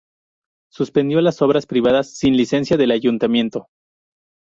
Suspendió 0.71 1.21
las 1.21 1.43
obras 1.43 1.67
privadas 1.67 2.09
sin 2.17 2.35
licencia 2.35 2.75
del 2.75 2.89
ayuntamiento. 2.89 3.67